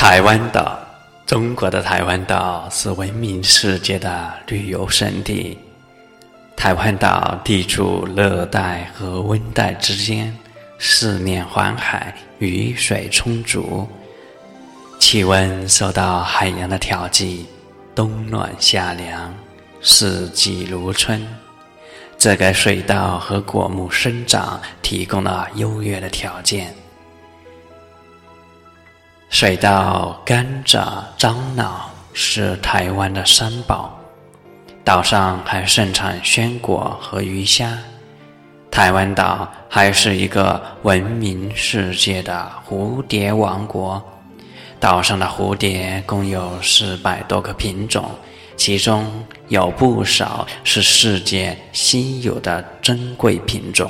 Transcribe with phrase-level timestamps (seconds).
[0.00, 0.78] 台湾岛，
[1.26, 5.58] 中国的台湾岛是闻名世界的旅游胜地。
[6.56, 10.34] 台湾岛地处热带和温带之间，
[10.78, 13.86] 四面环海，雨水充足，
[14.98, 17.44] 气温受到海洋的调剂，
[17.94, 19.34] 冬暖夏凉，
[19.82, 21.20] 四季如春，
[22.16, 26.74] 这给水稻和果木生长提供了优越的条件。
[29.30, 30.84] 水稻、甘蔗、
[31.16, 33.96] 樟脑是台湾的三宝，
[34.82, 37.78] 岛上还盛产鲜果和鱼虾。
[38.72, 44.02] 台湾岛还是一个闻名世界的蝴蝶王国，
[44.80, 48.10] 岛上的蝴蝶共有四百多个品种，
[48.56, 53.88] 其中有不少是世界稀有的珍贵品种。